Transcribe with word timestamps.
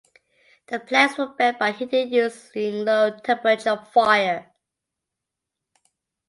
The 0.65 0.79
planks 0.79 1.19
were 1.19 1.27
bent 1.27 1.59
by 1.59 1.73
heating 1.73 2.11
using 2.11 2.85
low 2.85 3.11
temperature 3.19 3.77
fire. 3.93 4.51